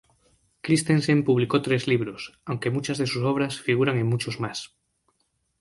[0.63, 4.75] Christensen publicó tres libros, aunque muchas de sus obras figuran en muchos más.